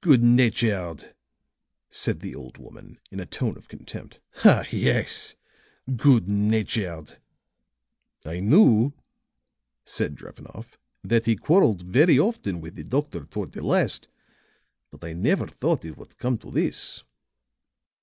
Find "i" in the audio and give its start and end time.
8.24-8.40, 15.04-15.12